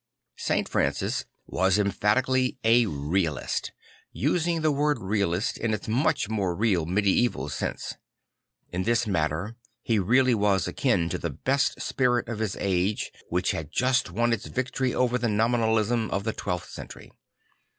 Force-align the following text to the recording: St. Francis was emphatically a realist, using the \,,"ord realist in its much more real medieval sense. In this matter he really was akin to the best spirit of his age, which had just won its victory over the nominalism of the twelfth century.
St. 0.39 0.67
Francis 0.67 1.25
was 1.45 1.77
emphatically 1.77 2.57
a 2.63 2.87
realist, 2.87 3.71
using 4.11 4.61
the 4.61 4.71
\,,"ord 4.73 4.97
realist 4.99 5.59
in 5.59 5.75
its 5.75 5.87
much 5.87 6.27
more 6.27 6.55
real 6.55 6.87
medieval 6.87 7.49
sense. 7.49 7.93
In 8.71 8.81
this 8.81 9.05
matter 9.05 9.57
he 9.83 9.99
really 9.99 10.33
was 10.33 10.67
akin 10.67 11.07
to 11.09 11.19
the 11.19 11.29
best 11.29 11.79
spirit 11.83 12.27
of 12.29 12.39
his 12.39 12.57
age, 12.59 13.11
which 13.29 13.51
had 13.51 13.71
just 13.71 14.09
won 14.09 14.33
its 14.33 14.47
victory 14.47 14.91
over 14.91 15.19
the 15.19 15.29
nominalism 15.29 16.09
of 16.09 16.23
the 16.23 16.33
twelfth 16.33 16.69
century. 16.71 17.11